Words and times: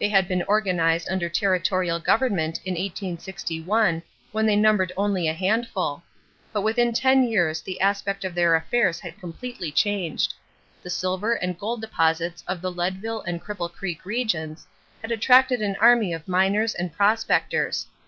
They 0.00 0.08
had 0.08 0.26
been 0.26 0.42
organized 0.48 1.08
under 1.08 1.28
territorial 1.28 2.00
government 2.00 2.58
in 2.64 2.72
1861 2.72 4.02
when 4.32 4.44
they 4.44 4.56
numbered 4.56 4.90
only 4.96 5.28
a 5.28 5.32
handful; 5.32 6.02
but 6.52 6.62
within 6.62 6.92
ten 6.92 7.22
years 7.22 7.60
the 7.62 7.80
aspect 7.80 8.24
of 8.24 8.34
their 8.34 8.56
affairs 8.56 8.98
had 8.98 9.20
completely 9.20 9.70
changed. 9.70 10.34
The 10.82 10.90
silver 10.90 11.34
and 11.34 11.56
gold 11.56 11.80
deposits 11.82 12.42
of 12.48 12.60
the 12.60 12.72
Leadville 12.72 13.20
and 13.22 13.40
Cripple 13.40 13.72
Creek 13.72 14.04
regions 14.04 14.66
had 15.02 15.12
attracted 15.12 15.62
an 15.62 15.76
army 15.78 16.12
of 16.12 16.26
miners 16.26 16.74
and 16.74 16.92
prospectors. 16.92 17.86